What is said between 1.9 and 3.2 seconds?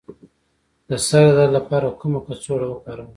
کومه کڅوړه وکاروم؟